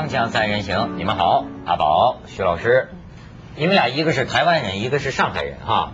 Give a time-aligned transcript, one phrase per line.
[0.00, 2.88] 锵锵三人行，你们好，阿宝、徐老师，
[3.54, 5.92] 你们俩一个是台湾人，一个是上海人哈。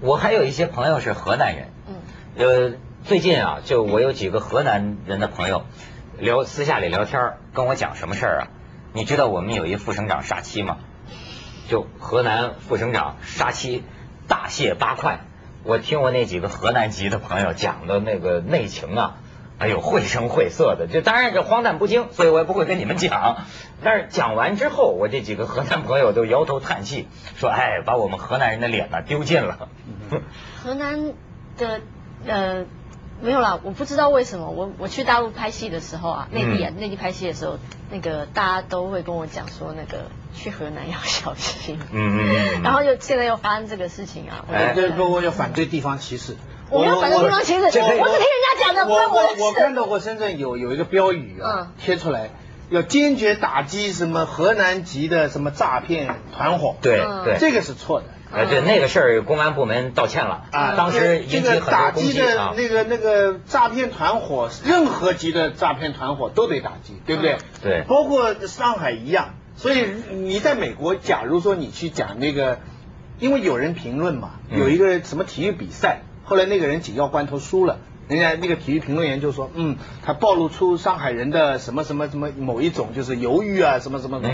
[0.00, 1.96] 我还有一些朋友是河南人，嗯，
[2.38, 5.66] 呃，最近啊，就我有几个河南人的朋友
[6.18, 8.48] 聊私下里聊天跟我讲什么事儿啊？
[8.94, 10.78] 你知道我们有一副省长杀妻吗？
[11.68, 13.84] 就河南副省长杀妻
[14.26, 15.20] 大卸八块，
[15.62, 19.16] 我听我那几个河南籍的朋友讲的那个内情啊。
[19.58, 23.38] 哎呦，绘声绘色的，就当然这荒诞不经，所以我也不会跟你们讲。
[23.82, 29.68] 但是讲完之后，我这几个河南朋友都摇头叹气，说：“哎，把我们河南人的脸呢丢尽了。
[30.62, 31.14] ”河南
[31.56, 31.80] 的
[32.26, 32.64] 呃
[33.22, 37.58] 没有啦，我不知道为什么，我我去大陆拍戏的时候啊，内地啊内地拍戏的时候，
[37.90, 41.78] 那个大家都会跟我讲说，那个去河南要小心。
[41.92, 42.60] 嗯嗯。
[42.62, 46.36] 然后又现在又发生这个事情啊，哎，对，不过要反对地方歧视。
[46.70, 52.30] 我没有反对地方歧视，我是听人家讲的，我我我看到过深圳有有一个标语啊，贴出来，
[52.70, 56.76] 要坚决打击什么河南籍的什么诈骗团伙。
[56.82, 58.06] 对对，这个是错的。
[58.32, 67.38] 哎，对，那个事儿公安部门道歉了啊，当时引起很多打击的那个那个诈骗团伙，任何级的诈骗团伙都得打击，对不对？
[67.62, 69.34] 对，包括上海一样。
[69.54, 72.58] 所以你在美国，假如说你去讲那个，
[73.20, 76.00] 因为有人评论嘛，有一个什么体育比赛。
[76.26, 84.28] 后来那个人紧要关头输了，人家那个体育评论员就说，嗯，他暴露出上海人的什么什么什么某一种就是犹豫啊什么什么的。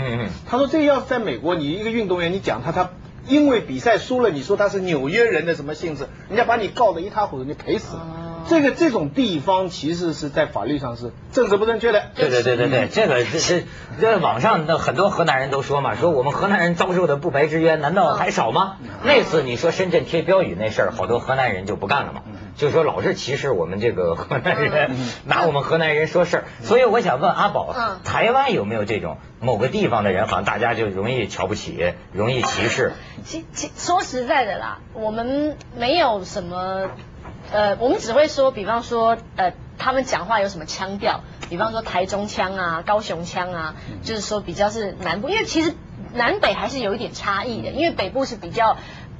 [0.47, 2.89] 他说这要是在美国，你一个运动员，你讲他他
[3.27, 8.22] 因为比赛输了，你说他是纽约人的什么性质，人家把你告得一塌糊涂，你赔死了。
[8.47, 12.03] 这个这种地方其实是在法律上是政治不正确的。
[12.15, 13.65] 对对对对对，这个这是
[13.99, 18.77] 这网上的很多河南人都说嘛，说我们河南人遭受的不白之冤难道还少吗？
[19.03, 22.21] 那次你说深圳贴标语那事儿，好多河南人就不干了嘛，
[22.55, 26.43] 就说老是歧视我们这个河南人， 拿我们河南人说事儿。
[26.61, 32.93] 所以我想问阿宝，台湾有没有这种某个地方的人，好像大家就容易瞧不起，容易歧视？
[33.23, 36.89] 其其说实在的啦，我们没有什么。
[37.53, 41.19] 呃，我们只会说，比方说，呃，他们讲话有什么腔调，
[41.49, 45.75] 比方说台中腔啊、高雄腔啊，就是说比较是南部，因为其实
[46.15, 48.77] 南北还是有一点差异的，因为北部是比较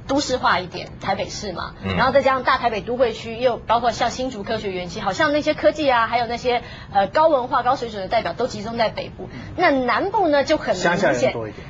[0.08, 6.62] 都市化一点，台北市嘛，然后再加上大台北都会区，又包括像新竹科学园区，好像那些科技啊，还有那些
[6.92, 10.82] 呃高文化、高水准的代表都集中在北部，那南部呢就很明
[11.14, 11.68] 显，多一点，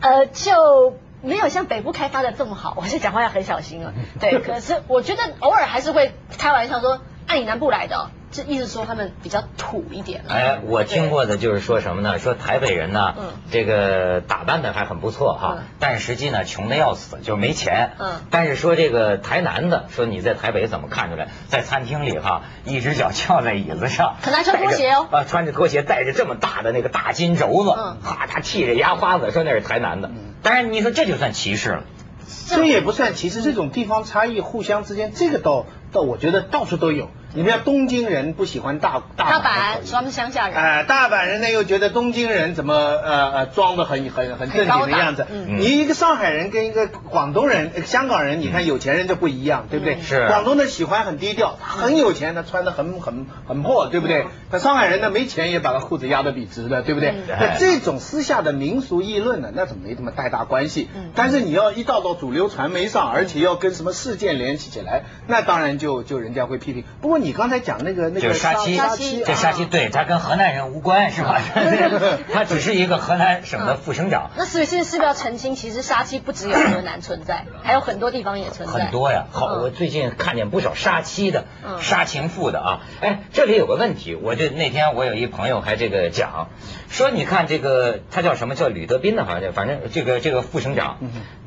[0.00, 0.98] 呃，就。
[1.22, 3.94] 没有像北部开发的这么好，我是讲话要很小心了。
[4.20, 7.00] 对，可是我觉得偶尔还是会开玩笑说，
[7.32, 8.10] 按你南部来的。
[8.30, 10.24] 这意思说他们比较土一点。
[10.28, 12.18] 哎，我听过的就是说什么呢？
[12.18, 13.14] 说台北人呢，
[13.50, 17.92] 这个打扮的还很不错哈，但实际呢穷的要死，就是没钱。
[17.98, 18.20] 嗯。
[18.30, 21.28] 但是说这个台南的，说你在台北怎么看出来？
[21.48, 25.08] 在餐厅里哈，一只脚翘在椅子上，可能穿拖鞋哦。
[25.10, 30.10] 啊，穿着拖鞋，带着这么大的那个大金轴子，哈，他剃着牙花子，说那是台南的。
[30.42, 31.84] 当然，你说这就算歧视了。
[32.46, 37.10] 这也不算歧视，这种地方差异，互相之间，这个倒倒，我觉得到处都有。
[37.34, 40.56] 你们要东京人不喜欢大大阪，说他们乡下人。
[40.56, 45.26] 哎，大阪人呢又觉得东京人怎么呃呃装的很很很正经的样子。
[45.30, 49.98] 你一个上海人跟一个广东人、香港人，你看有钱人就不一样，对不对？
[50.02, 50.26] 是。
[50.28, 54.26] 广东的喜欢很低调，他很有钱，他穿的很很很破，对不对？
[54.52, 57.14] 那上海人呢没钱也把他裤子压得笔直的，对不对？
[57.26, 60.88] 那这种私下的民俗议论呢，那怎么没这么太大关系？
[61.14, 66.84] 但是你要一到到主流传媒上，而且要跟什么事件联系起来，那当然就就人家会批评。
[67.00, 68.76] 不过你刚才讲那个那个杀妻，
[69.24, 71.40] 这杀妻对他跟河南人无关是吧？
[72.32, 74.30] 他只是一个河南省的副省长。
[74.36, 75.54] 那所以现在是不是要澄清？
[75.54, 78.74] 其实杀妻不只有河南存在，还有很多地方也存在。
[78.84, 81.44] 很多呀，好，我最近看见不少杀妻的、
[81.80, 82.80] 杀情妇的啊。
[83.00, 86.48] 哎，这里有个问题，我就那天我有一朋友还这个讲，
[86.88, 90.98] 说你看这个他叫什么叫吕德斌的，好像反正这个这个副省长，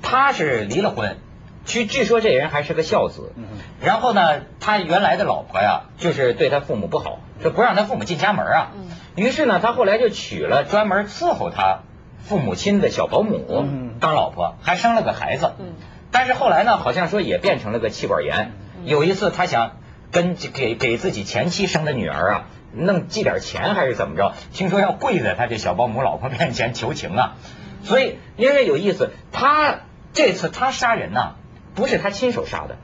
[0.02, 1.18] 他是离了婚。
[1.66, 3.34] 据据说这人还是个孝子，
[3.82, 8.72] 然后呢，他原来的老婆呀，就是对他父母不好，就不让他父母进家门啊。
[9.16, 11.80] 于是呢，他后来就娶了专门伺候他
[12.20, 13.66] 父母亲的小保姆
[14.00, 15.54] 当老婆，还生了个孩子。
[16.12, 18.52] 但是后来呢，好像说也变成了个气管炎。
[18.84, 19.78] 有一次他想
[20.12, 22.46] 跟给给自己前妻生的女儿啊，
[22.76, 24.34] 弄寄点钱还是怎么着？
[24.54, 27.36] 听说要跪在他这小保姆老婆面前求情啊。
[27.84, 29.82] 所以因为有意思，他
[30.14, 31.36] 这次他杀人呢。
[31.76, 32.78] 不是他亲手杀的，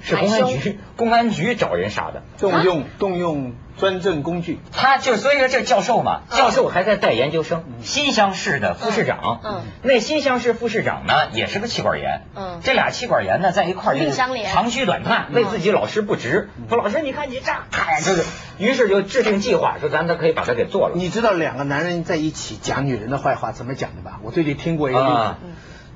[0.00, 4.58] 是公安局公安局找人杀的，动用动用专政工具。
[4.72, 9.40] 他就所以说这教授嘛，教授还在带研究生，新乡市的副市长。
[9.44, 12.22] 嗯，那新乡市副市长呢，也是个气管炎。
[12.34, 16.48] 嗯，这俩气管炎呢，在一块儿就长吁短叹，为自己老师不值。
[16.68, 18.24] 说老师，你看你这，哎，就是，
[18.58, 20.94] 于是就制定计划，说咱都可以把他给做了。
[20.96, 24.20] 你知道两个男人在一起讲女人的坏话怎么讲的吧？
[24.22, 25.34] 我最近听过一个例子。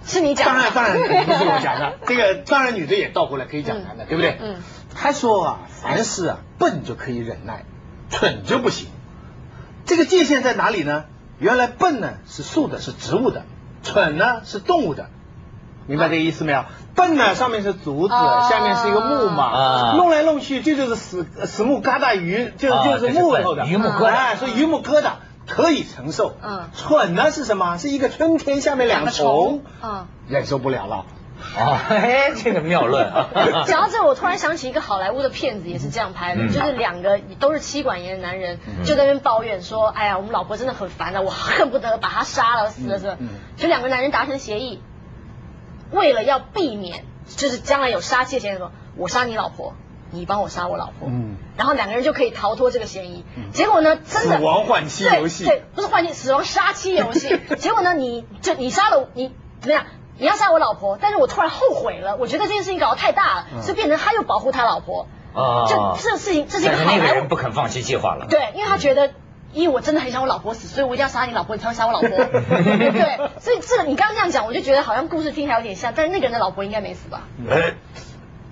[0.04, 4.38] 是你讲的，当然当然不是我讲的， 这个当然女的也倒过来可以讲男的，对不对？
[4.40, 4.56] 嗯，
[4.94, 7.64] 他说啊，凡事啊笨就可以忍耐，
[8.10, 8.88] 蠢就不行。
[9.84, 11.04] 这个界限在哪里呢？
[11.38, 13.42] 原来笨呢是树的，是植物的；
[13.82, 15.08] 蠢呢是动物的。
[15.88, 16.64] 明白这个意思没有？
[16.94, 18.14] 笨呢上面是竹子，
[18.48, 25.12] 下面是一个木嘛，弄来弄去这就是死死木疙瘩鱼，就就是木头的榆木疙瘩，所以榆木疙瘩。
[25.46, 27.76] 可以承受，嗯，蠢呢是什么？
[27.78, 31.06] 是一个春天下面两个虫，嗯，忍受不了了。
[31.58, 33.28] 哦，哎，这个妙论啊！
[33.66, 43.16] 讲到这，我突然想起一个好莱坞的片子，也是这样拍的，就是两个都是妻管严的男人，就在那边抱怨说：“哎呀，我们老婆真的很烦的， 我恨不得把她杀了，死了是。”
[43.56, 44.80] 就两个男人达成协议，
[45.90, 49.74] 为了要避免，就是将来有杀妻的嫌疑，说：“我杀你老婆。”
[50.12, 53.24] 你帮我杀我老婆，嗯，然后两个人就可以逃脱这个嫌疑。
[53.52, 57.40] 结果呢，真的死亡换妻游戏，对，不是换妻，死亡杀妻游戏。
[57.58, 59.84] 结果呢，你就你杀了你怎么样？
[60.18, 65.08] 你要杀我老婆，但是我突然后悔了，我觉得这件事情搞得太大了，所以变成他又保护他老婆。
[65.34, 68.26] 啊，就这事情，这是一个好莱坞人不肯放弃计划了。
[68.28, 69.12] 对，因为他觉得，
[69.54, 72.08] 因为我真的很想我老婆死，所以我一定要杀你老婆，你才会杀我老婆。
[72.10, 77.22] 对，所以这个你刚刚这样讲，我就觉得好像故事听起来有点像，但是那个人的老婆应该没死吧？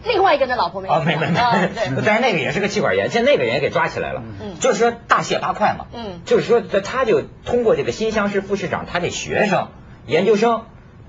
[0.04, 9.68] 另外一个人的老婆没啊，没没没，但是那个也是个气管炎，现在那个人也给抓起来了，嗯，就是说大卸八块嘛，嗯，就是说他就通过这个新乡市副市长，他这学生
[10.06, 10.64] 研究生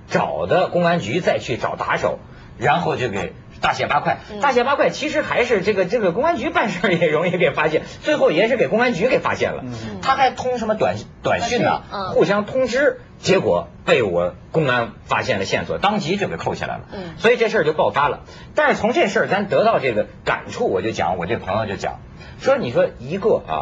[0.09, 2.19] 找的公安局再去找打手，
[2.57, 9.63] 然后就给大卸八块，大卸八块，其实还是这个这个公安局办事也容易给发现，最后也是给公安局给发现了，
[10.01, 11.81] 他还通什么短短信呢？
[12.13, 12.99] 互相通知。
[13.21, 16.83] 结果被我公安发现了线索，当即就给扣下来了。
[16.91, 18.21] 嗯，所以这事儿就爆发了。
[18.55, 21.99] 但是从这事儿咱得到这个感触，我就讲，我这朋友就讲，
[22.39, 23.53] 说你说一个啊，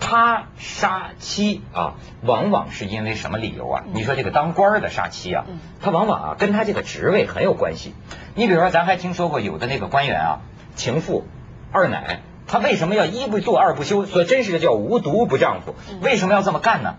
[0.00, 3.84] 他杀妻啊，往往是因为什么理由啊？
[3.92, 5.44] 你说这个当官的杀妻啊，
[5.80, 7.94] 他往往啊跟他这个职位很有关系。
[8.34, 10.40] 你比如说，咱还听说过有的那个官员啊，
[10.74, 11.24] 情妇、
[11.70, 14.06] 二奶，他为什么要一不做二不休？
[14.06, 15.76] 所以真是叫无毒不丈夫。
[16.02, 16.96] 为什么要这么干呢？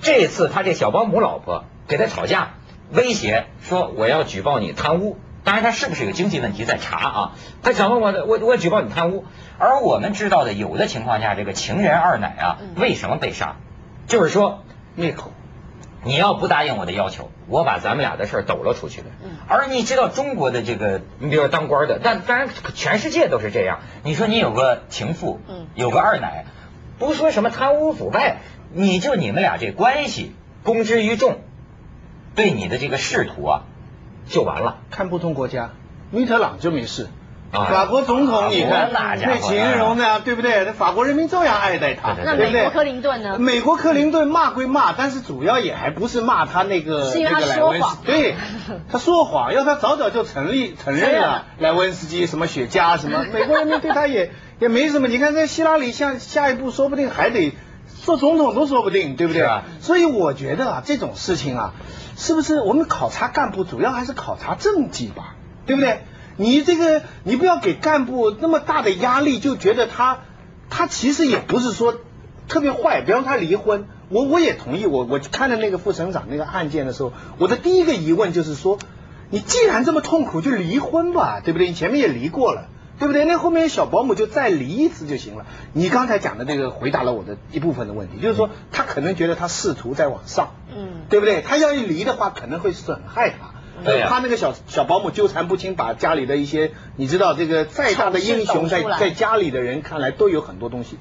[0.00, 2.54] 这次他这小保姆老婆给他吵架，
[2.90, 5.18] 威胁说我要举报你贪污。
[5.42, 7.32] 当然他是不是有经济问题在查啊？
[7.62, 9.24] 他想问我我我举报你贪污。
[9.58, 13.56] 而我们知道的有的情况下，这个情人二奶啊，为什么被杀？
[14.06, 14.64] 就是说
[14.94, 15.32] 灭口，
[16.04, 19.06] 你要不答应我的要求，我把咱们俩的事抖了出去的。
[19.48, 23.80] 而你知道中国的这个，你比如说当官的，但当然全世界都是这样。
[24.02, 25.40] 你说你有个情妇，
[25.74, 26.44] 有个二奶，
[26.98, 28.38] 不说什么贪污腐败。
[28.72, 30.32] 你就你们俩这关系
[30.62, 31.38] 公之于众，
[32.34, 33.62] 对你的这个仕途啊，
[34.28, 34.78] 就完了。
[34.90, 35.70] 看不同国家，
[36.10, 37.08] 密特朗就没事。
[37.52, 40.64] 法国总统你看那形容的对不对？
[40.64, 43.38] 那法国人民照样爱戴他，那美国克林顿呢？
[43.40, 48.36] 美国克林顿骂归骂，但是主要也还不是骂他那个那个莱温斯，对，
[48.88, 54.30] 他说谎，要他早早就成立承认了莱温斯基什么雪茄什么，美国人民对他也
[54.60, 55.08] 也没什么。
[55.08, 57.52] 你看这希拉里下下一步说不定还得。
[58.02, 59.42] 做总统都说不定，对不对？
[59.42, 61.74] 啊所以我觉得啊，这种事情啊，
[62.16, 65.36] 是不是我们考察干部主要还是考察政绩吧？
[65.66, 66.00] 对不对？
[66.36, 70.20] 你这个你不要给干部那么大的压力，就觉得他
[70.70, 71.94] 他其实也不是说
[72.48, 73.02] 特别坏。
[73.02, 74.86] 比方他离婚，我我也同意。
[74.86, 78.78] 我我看了那个副省长那个案件的时候，我的第一个疑问就是说，
[79.28, 81.68] 你既然这么痛苦，就离婚吧，对不对？
[81.68, 82.68] 你前面也离过了。
[83.00, 83.24] 对不对？
[83.24, 85.46] 那后面小保姆就再离一次就行了。
[85.72, 91.40] 你刚才讲的这个回答了我的一部分的问题，就是说他可能觉得他仕途在往上，嗯，对不对？
[91.40, 93.54] 他要一离的话，可能会损害他。
[93.82, 100.98] 对他那个小小保姆纠缠不清，把家里的一些，你知道这个再大的英雄，在在家里的人看来都有很多东西，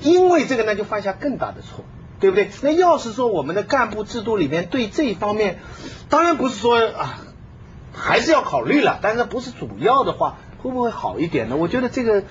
[0.00, 1.84] 因为这个呢就犯下更大的错，
[2.18, 2.48] 对不对？
[2.62, 5.58] 那要是说我们的干部制度里面对这一方面，
[6.08, 7.18] 当然不是说啊，
[7.92, 10.38] 还是要考虑了，但是不是主要的话。
[10.62, 11.56] 会不会好一点呢？
[11.56, 12.24] 我觉得这个，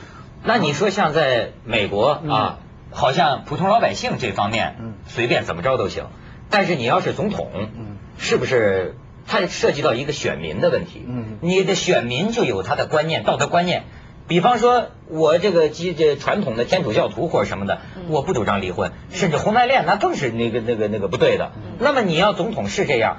[0.43, 2.59] 那你说像在美国啊，
[2.91, 6.05] 好像普通老百姓这方面，嗯，随便怎么着都行。
[6.49, 8.95] 但是你要是总统，嗯，是不是
[9.27, 11.05] 它涉及到一个选民的问题？
[11.07, 13.83] 嗯，你的选民就有他的观念、道德观念。
[14.27, 21.51] 比方说，我这个基这传统的天主教徒或者什么的，我不主张离婚，甚至婚外恋那更是那个那个那个不对的。
[21.79, 23.17] 那么你要总统是这样，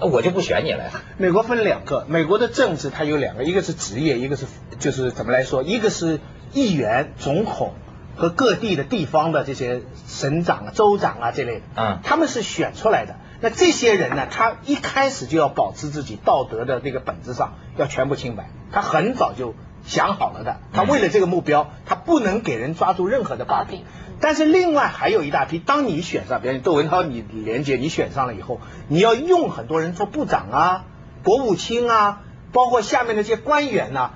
[0.00, 0.90] 我就不选你了呀。
[1.18, 4.46] 美国分两个，美国的政治它有两个，一个是职业，一个是
[4.78, 6.20] 就是怎么来说，一个是
[6.52, 7.74] 议员、总统
[8.16, 13.16] 和各地的地方的这些省长啊、州长啊这类的，嗯他们是选出来的。
[13.40, 20.56] 那这些人呢，他一开始就要保持自己道德的那个本质上要全部清白，他很早就想好了的。
[20.72, 23.84] 他为了这个目标，他不能给人抓住任何的把柄。
[24.20, 30.84] 但是另外还有一大批，当你选上，比如窦文涛，你连杰你选上了以后，你要用很多人做部长啊、
[31.22, 32.22] 国务卿啊，
[32.52, 34.12] 包括下面那些官员呐、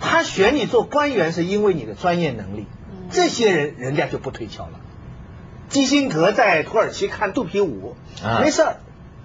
[0.00, 2.66] 他选你做官员是因为你的专业能力，
[3.10, 4.80] 这些人人家就不推敲了。
[5.68, 8.76] 基辛格在土耳其看肚皮舞，啊没事儿。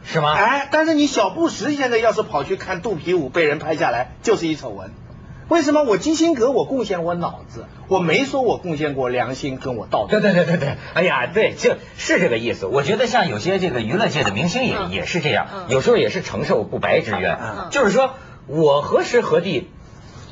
[0.03, 0.33] 是吗？
[0.33, 4.91] 哎，但是你小布什现在要是跑去看肚皮舞被人拍下来，就是一丑闻。
[5.47, 10.19] 为什么我基辛格我贡献我脑子，我没说我贡献过良心跟我道德。
[10.19, 12.65] 对对对对对，哎呀，对，就是这个意思。
[12.65, 14.91] 我觉得像有些这个娱乐界的明星也、嗯。
[14.91, 15.65] 也是这样，嗯。
[15.69, 17.37] 有时候也是承受不白之冤。
[17.39, 17.67] 嗯。
[17.69, 18.15] 就是说
[18.47, 19.69] 我何时何地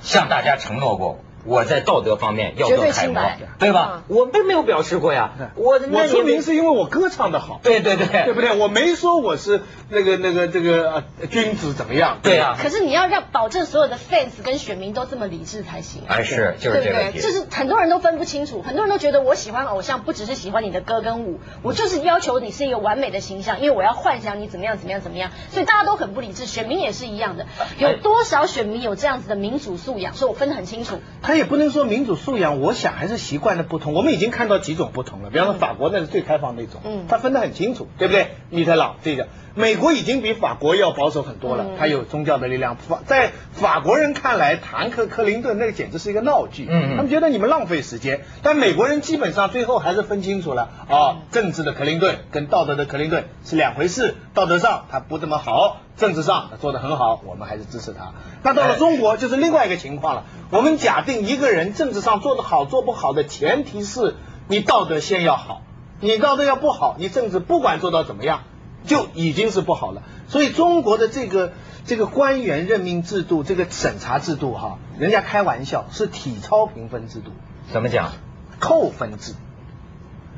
[0.01, 4.03] 向大家承诺过，我在道德方面要绝做楷模对清白，对吧？
[4.08, 8.08] 我并没有表示过呀，我我出名是因为我歌唱的好，对对对。
[8.08, 8.58] 对不对？
[8.58, 9.62] 我没说我是
[9.93, 12.17] 那个那个这个呃君子怎么样？
[12.23, 16.01] 对啊可是你要让保证所有的 fans 跟选民都这么理智才行。
[16.07, 17.12] 哎是就是对不对？
[17.13, 17.21] 这个。
[17.21, 27.45] 就是很多人都分不清楚，很多人都觉得我喜欢偶像不只是喜欢你的歌跟舞，我就是要求你是一个完美的形象，因为我要幻想你怎么样怎么样怎么样，所以大家都很不理智，选民也是一样的。
[27.77, 30.13] 有多少选民有这样子的民主素养？
[30.13, 31.00] 所以我分得很清楚。
[31.21, 33.93] 他也不能说民主素养，我想还是习惯的不同。
[33.93, 38.27] 我们已经看到几种不同了，比方说法国那是最开放那种，嗯他分得很清楚，对不对？
[38.50, 42.75] 米特朗这个，美国已经比法国要保守很多了嗯，他有宗教的力量。
[42.75, 48.25] 法在法国人看来，坦克克林顿那个简直是一个闹剧，嗯嗯他们觉得你们浪费时间。
[48.41, 58.13] 但美国人基本上最后还是分清楚了啊，政治的克林顿跟道德的克林顿是两回事，道德上他不怎么好，政治上他做得很好，我们还是支持他。
[58.41, 60.24] 那到了中国就是另外一个情况了。
[60.50, 64.15] 我们假定一个人政治上做得好做不好的前提是
[64.48, 65.62] 你道德先要好，
[66.00, 68.41] 你道德要不好，你政治不管做到怎么样，
[68.86, 70.04] 就已经是不好了。
[70.28, 71.54] 所以中国的这个
[71.86, 77.32] 这个官员任命制度，这个审查制度哈，人家开玩笑是体操评分制度，
[77.72, 78.12] 怎么讲？
[78.60, 79.34] 扣分制。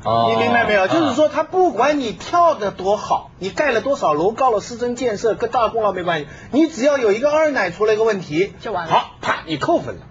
[0.04, 0.82] 哦你明白没有？
[0.82, 10.02] 啊就是说，他不管你跳得多好，你盖了多少楼，高了市政建设，跟大功劳没关系，你只要有一个二奶出了一个问题，就完了好，啪，你扣分了。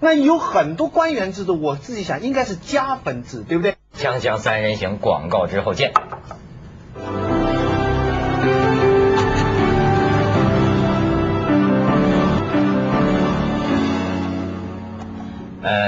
[0.00, 3.76] 那有很多官员制度，我自己想应该是加分制，对不对？
[3.96, 5.92] 锵锵三人行广告之后见。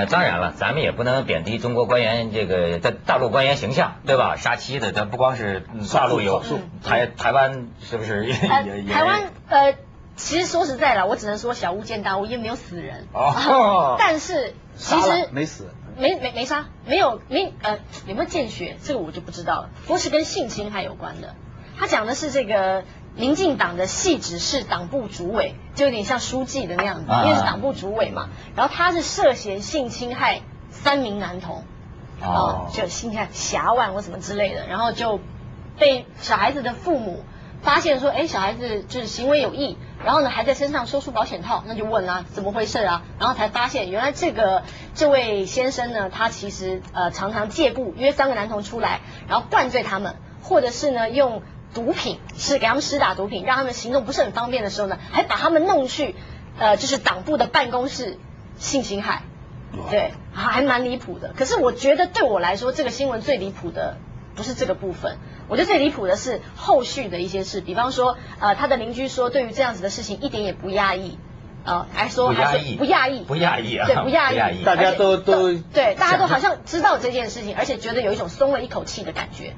[0.04, 4.36] 呃，当然了，咱们也不能贬低中国官员这个在大陆官员形象，对吧？
[4.36, 6.42] 杀妻的，咱不光是嗯大陆有，
[6.82, 8.92] 台台湾是不是也呃也也？
[8.92, 9.74] 台湾呃，
[10.16, 13.06] 其实说实在的，我只能说小巫见大巫，因为没有死人。
[13.12, 19.70] 哦 但是其实没死，没没没杀，没有没呃有没有见血，这个我就不知道了。
[19.82, 21.34] 不过是跟性侵害有关的。
[21.76, 22.84] 他讲的是这个
[23.16, 28.28] 民进党的系指是党部主委，就有点像书记的那样子，啊因为是党部主委嘛。
[28.56, 30.40] 然后他是涉嫌性侵害
[30.70, 31.62] 三名男童，
[32.20, 35.20] 哦啊，就性侵害辖万或什么之类的，然后就
[35.78, 37.24] 被小孩子的父母
[37.62, 43.02] 发现说，哎，小孩子就是行为有异，然后呢还在身上搜出保险套，那就问啊，怎么回事啊？
[43.20, 51.42] 然后才发现原来这个这位先生呢，他其实呃常常借故约三个男童出来，然后灌醉他们，或者是呢用
[51.74, 56.14] 毒品是给他们施打毒品，让他们行动不是很方便的时候呢，还把他们弄去
[56.58, 58.16] 呃就是党部的办公室
[58.56, 59.22] 性侵害。
[59.90, 61.34] 对，还还蛮离谱的。
[61.36, 63.96] 可是我觉得对我来说，这个新闻最离谱的
[64.36, 71.18] 不是这个部分，我觉得最离谱的是后续的一些事，比方说，呃，他的邻居说对于这样子的事情一点也不压抑。
[71.64, 79.54] 呃，还说还说不压抑不压抑，不压抑啊对，不压抑，大家都都对，大家都好像知道这件事情，而且觉得有一种松了一口气的感觉。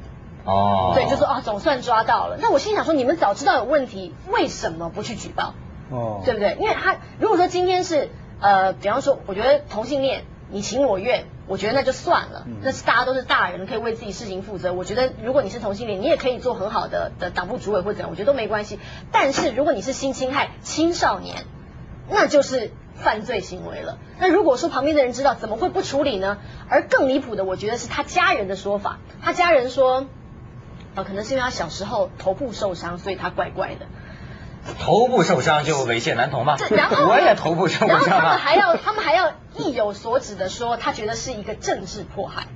[0.46, 2.38] 哦，对，就说啊，总算抓到了。
[2.40, 5.54] 那我心想说，你们早知道有问题，为什么不去举报？
[5.90, 6.56] 哦对不对？
[6.60, 8.08] 因为他如果说今天是
[8.40, 14.72] 呃，比方说，我觉得同性恋你情我愿，我觉得那就算了，嗯那是大家都是大人，可以为自己事情负责。
[14.72, 18.78] 我觉得如果你是同性恋，你也可以做很好的的党部主委或者怎样，我觉得都没关系。
[19.12, 21.44] 但是如果你是性侵害青少年，
[22.08, 23.98] 那就是犯罪行为了。
[24.18, 26.38] 那如果说旁边的人知道，怎么会不处理呢？
[26.68, 28.98] 而更离谱的，我觉得是他家人的说法。
[29.22, 30.06] 他家人说，
[30.96, 33.86] 呃，可能是因为他小时候头部受伤，所以他怪怪的。
[34.80, 36.56] 头部受伤就猥亵男童吗？
[36.56, 38.22] 对，然后我也头部受伤然后伤啊。
[38.22, 42.48] 他们还要，他们还要意有所指的说，他觉得是一个政治迫害。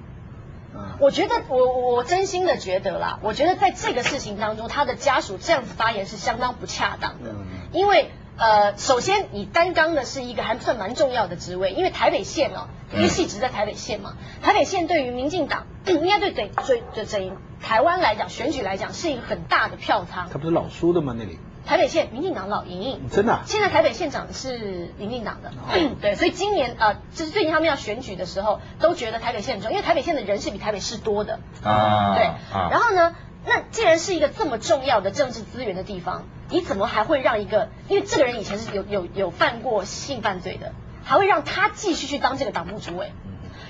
[0.75, 7.35] 啊我觉得我我真心的觉得啦，我觉得在这个事情当中，他的家属这样子发言是相当不恰当的，
[7.73, 20.31] 因为呃，首先你担纲的是一个还算蛮重要的职位，因为台北县哦，因为系职在台北县嘛，台北县对于民进党 应该对对对对整台湾来讲选举来讲是一个很大的票仓。
[20.33, 21.15] 他不是老输的吗？
[21.17, 21.39] 那里？
[21.67, 23.43] 台北县民进党老赢，真的。
[23.45, 25.53] 现在台北县长是民进党的，
[26.01, 32.15] 对，所以今年呃，就是最近他们要选举的时候，都觉得台北县重，因为台北县的人是比台北市多的啊。
[32.15, 40.73] 对，然后呢，那既然是一个这么重要的政治资源的地方，你怎么还会让一个，因为这个人以前是有有有犯过性犯罪的，
[41.05, 43.13] 还会让他继续去当这个党部主委？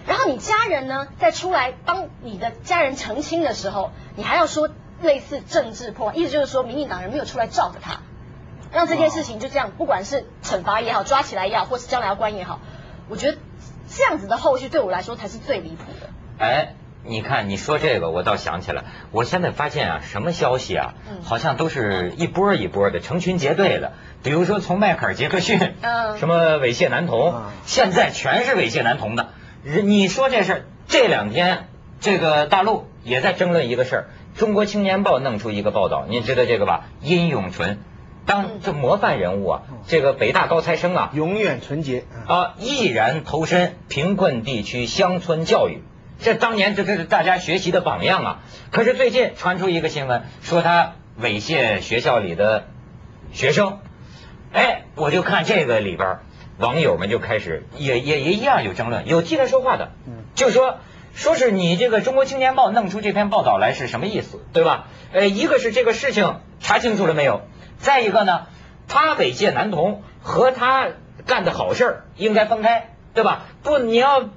[0.06, 4.70] 然后你家人呢，在出来帮你的家人澄清的时候，你还要说。
[5.02, 8.00] 类似政治破坏，意思就是说，民进党人没有出来罩着他，
[8.70, 12.60] 让这件事情就这样，不管是惩罚也好，抓起来也好，或是将来要关也好，
[13.08, 13.38] 我觉得
[13.88, 16.10] 这样子的后续对我来说才是最离谱的。
[16.36, 16.74] 哎，
[17.04, 23.92] 你看你说这个，我倒想起来，我现在发现啊，什么消息啊，好像都是一波一波的，成群结队的。
[24.22, 29.28] 比如说从迈克尔·杰克逊，嗯，什么猥亵男童，现在全是猥亵男童的。
[29.62, 31.68] 你说这事儿，这两天
[32.00, 34.08] 这个大陆也在争论一个事儿。
[34.36, 36.84] 中国青年报弄出一个报道，您知道这个吧？
[37.00, 37.78] 殷永纯，
[38.26, 45.82] 当这模范人物啊，这个北大高材生啊，永远纯洁啊，毅然投身贫困地区乡村教育，
[46.20, 48.38] 这当年这这是大家学习的榜样啊。
[48.70, 52.66] 可是最近传出一个新闻，说他猥亵学校里的
[53.32, 53.78] 学生，
[54.52, 56.18] 哎，我就看这个里边，
[56.58, 59.90] 网友们就开始也也也一样有争论，有替他说话的，
[60.34, 60.78] 就说。
[61.12, 64.86] 说是你这个《中国青年报》弄出这篇报道来是什么意思，对吧？
[65.12, 67.42] 呃，一个是这个事情查清楚了没有，
[67.78, 68.46] 再一个呢，
[68.86, 70.86] 他猥亵男童和他
[71.26, 73.46] 干的好事儿应该分开，对吧？
[73.64, 74.30] 不，你要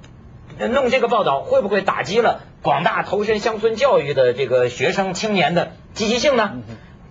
[0.58, 6.52] 弄这个报道，会不会打击了广大投身乡村教育的这个学生青年的积极性呢？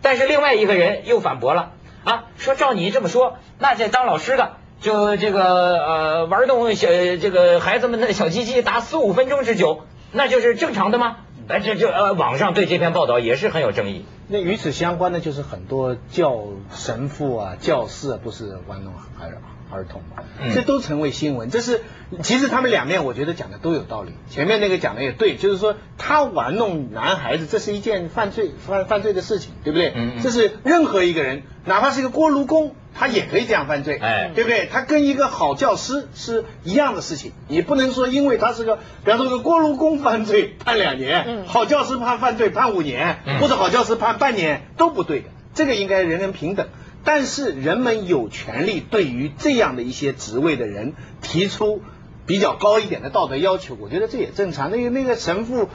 [0.01, 1.71] 但是另外一个人又反驳了
[2.03, 4.53] 啊，说照你这么说，那这当老师的。
[4.81, 11.19] 就这个呃玩弄小这个孩子们的小鸡鸡达四五分钟之久，那就是正常的吗？
[11.47, 14.05] 哎，这就呃网上对这篇报道也是很有争议。
[14.27, 19.39] 那与此相关的就是很多教神父啊、教士啊，不是玩弄孩儿
[19.73, 21.49] 儿童嘛，这都成为新闻。
[21.49, 21.81] 这是
[22.21, 24.13] 其实他们两面我觉得讲的都有道理。
[24.29, 29.91] 前面那个讲的也对，就是说他玩弄男孩子，这是一件犯罪犯犯罪的事情，对不对？
[29.95, 30.21] 嗯。
[30.21, 32.75] 这是任何一个人，哪怕是一个锅炉工。
[32.95, 34.69] 他也可以这样犯罪，哎，对不对？
[34.71, 46.67] 他跟一个好教师是一样的事情，你不能说因为他是个，比方说个锅炉工犯罪判两年，好教师判犯罪判五年，或者好教师判半年都不对的，这个应该人人平等。
[47.03, 51.81] 但是人们有权利对于这样的一些职位的人提出
[52.25, 54.71] 比较高一点的道德要求，我觉得这也正常。
[54.71, 55.69] 那个那个神父。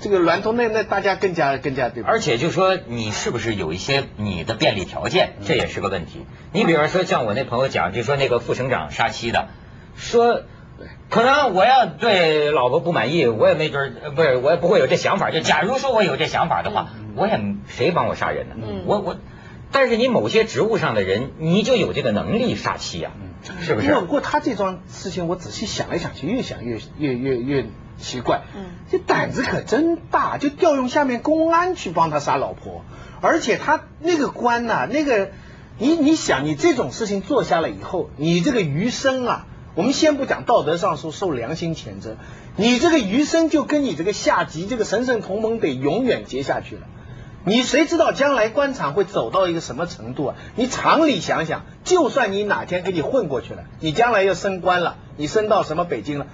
[0.00, 2.02] 这个娈童，那那大家更加更加对。
[2.02, 6.24] 而且就说你是不是有一些你的便利条件，这也是个问题。
[6.52, 9.48] 你比方说像我那朋友讲，就说那个副省长杀妻的，
[9.94, 10.40] 说，
[11.10, 15.30] 可能我要对老婆不满意，我也没准不是我也不会有这想法。
[15.30, 18.54] 就假如说我有这想法的话，我也谁帮我杀人呢？
[18.86, 19.16] 我我，
[19.74, 23.10] 但是你某些职务上的人，你就有这个能力杀妻呀，
[23.60, 23.92] 是不是？
[23.94, 27.66] 不过他这桩事情，我仔细想来想去，越想越越越越。
[27.96, 32.84] 奇怪，嗯，这胆子可真大，就调用下面公安去帮他杀老婆，
[33.20, 35.30] 而且他那个官呐，那个，
[35.78, 42.16] 你你想，你这种事情做下来以后，你这个余生啊，我们先不讲道德上说受良心谴责，
[42.56, 46.88] 你这个余生就跟你这个下级这个神圣同盟得永远结下去了，
[47.44, 50.34] 你谁知道将来官场会走到一个什么程度啊？
[50.56, 56.26] 你常理想想，就算你哪天给你混过去了，你将来要升官了，你升到什么北京了？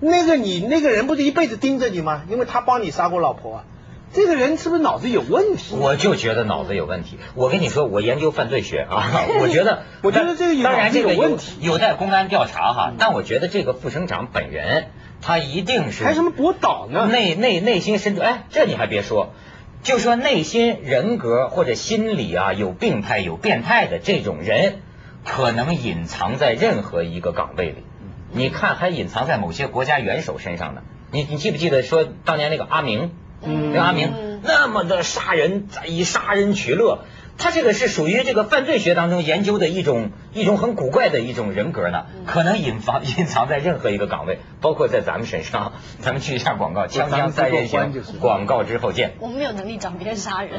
[0.00, 2.22] 那个你那个人不是一辈子盯着你吗？
[2.28, 3.64] 因为他帮你杀过老婆啊，
[4.12, 5.76] 这个人是不是脑子有问题？
[5.76, 7.18] 我就觉得脑子有问题。
[7.34, 12.92] 我跟你说，我研究犯罪学啊， 我觉得，我觉得这个当然这个有问题，有待公安调查哈。
[12.98, 14.88] 但我觉得这个副省长本人，
[15.22, 17.06] 他一定是还什么博导呢？
[17.06, 19.32] 内内内心深处，哎，这你还别说，
[19.82, 24.80] 就说内心人格或者心理啊有病态、有变态的这种人，
[25.24, 27.84] 可能隐藏在任何一个岗位里。
[28.32, 30.82] 你看，还隐藏在某些国家元首身上呢。
[31.12, 37.04] 你你记不记得说当年那个阿明，那个阿明那么的杀人，以杀人取乐，
[37.38, 42.06] 他这个是属于这个犯罪学当中研究的一种一种很古怪的一种人格呢。
[42.26, 45.72] 可能隐藏隐藏在任何一个岗位，包括在咱们身上。
[46.00, 49.14] 咱们去一下广告，锵锵三人行，广告之后见。
[49.20, 50.58] 我们没有能力找别人杀人。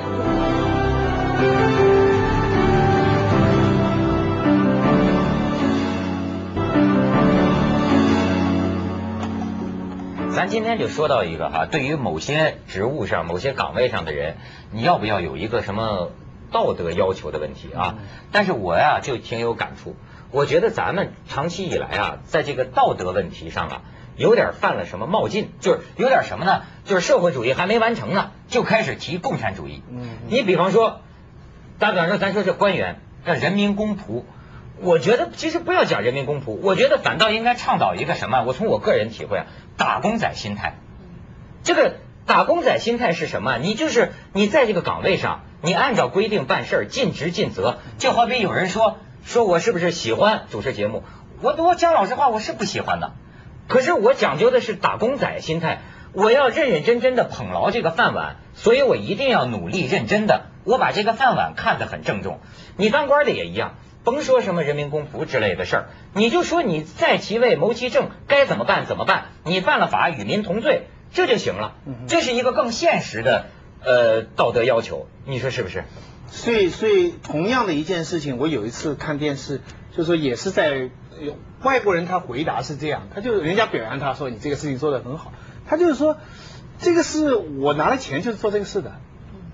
[10.31, 14.37] 咱咱今天就说到一个哈，对于某些职务上、某些岗位上的人，
[14.71, 16.11] 你要不要有一个什么
[16.51, 17.95] 道德要求的问题啊？
[18.31, 19.95] 但是我呀就挺有感触，
[20.31, 23.81] 我觉得咱们长期以来啊，在这个道德问题上啊，
[24.15, 26.63] 有点犯了什么冒进，就是有点什么呢？
[26.85, 29.83] 就是社会主义还没完成呢，就开始提共产主义。
[29.89, 31.01] 嗯，你比方说，
[31.79, 34.23] 打比方说，咱说这官员那人民公仆。
[34.79, 38.43] 我觉得其实不要讲人民公仆，我觉得反倒应该倡导一个什么？
[38.43, 40.75] 我从我个人体会啊，打工仔心态。
[41.63, 41.95] 这个
[42.27, 43.57] 打工仔心态是什么？
[43.57, 47.79] 你就是你在这个岗位上，你按照规定办事，尽职尽责。
[47.97, 51.03] 就好比有人说说我是不是喜欢主持节目？
[51.41, 53.13] 我我讲老实话，我是不喜欢的。
[53.67, 55.81] 可是我讲究的是打工仔心态，
[56.13, 62.39] 我要认认真真的捧牢这个饭碗，所以我一定要努力认真的，我把这个饭碗看得很郑重。
[62.77, 63.75] 你当官的也一样。
[64.03, 69.25] 甭说什么人民公仆之类的事儿，你就说你在其位谋其政，该怎么办怎么办？
[69.43, 71.73] 你犯了法，与民同罪，这就行了。
[72.07, 73.47] 这是一个更现实的
[73.87, 75.85] 呃道德要求，你说是不是？
[76.29, 79.61] 所以，所以同样的一件事情，我有一次看电视，
[79.95, 80.89] 就说也是在
[81.63, 85.31] 外国人，他回答是这样，他就人家表扬他说你这个事情做得很好，
[85.65, 86.17] 他就是说
[86.79, 88.99] 这个是我拿了钱就是做这个事的。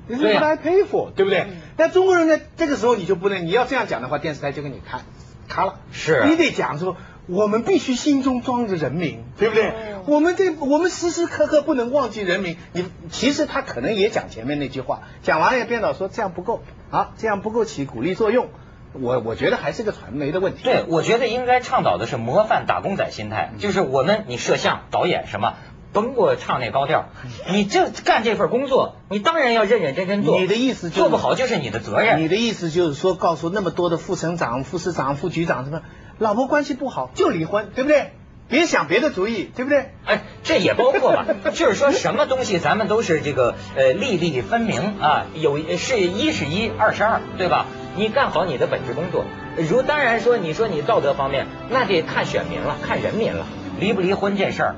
[0.08, 1.48] 你是 what I pay for，对不对？
[1.78, 5.02] 但中国人呢，这个时候你就不能，你要这样讲的话，电视台就给你看，
[5.48, 5.80] 卡了。
[5.93, 9.74] 是，你得讲说，我们必须心中装着人民，对不对？
[10.08, 12.58] 我们这，我们时时刻刻不能忘记人民。
[12.74, 18.48] 你其实他可能也讲前面那句话，讲完了也编导说这样不够啊，这样不够起鼓励作用。
[18.94, 20.64] 我我觉得还是个传媒的问题。
[20.64, 25.54] 对，我觉得应该倡导的是模范打工仔心态，就是我们你摄像、导演什么。
[25.94, 27.10] 甭给我唱那高调，
[27.52, 30.40] 你这干这份工作，你当然要认认真真做。
[30.40, 32.20] 你的意思做不好就是你的责任。
[32.20, 35.84] 你的意思就是说，告诉那么多的副省长、副市长、副局长什么，
[36.24, 38.12] 老婆关系不好就离婚，对不对？
[38.48, 39.92] 别想别的主意，对不对？
[40.06, 47.66] 哎，这也包括吧， 就是说什么东西咱们都是这个呃，利利分明啊，有是一是一，二是二，对吧？
[47.98, 49.26] 你干好你的本职工作，
[49.70, 53.46] 如当然说你说你道德方面，那得看选民了，看人民了，
[53.82, 54.76] 离不离婚这事儿。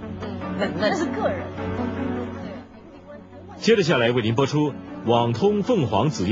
[0.57, 1.45] 那那是个人。
[3.57, 4.71] 接着下来为您播出
[5.05, 6.31] 《网通凤凰紫燕》。